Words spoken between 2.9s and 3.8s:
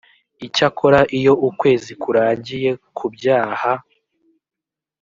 ku byaha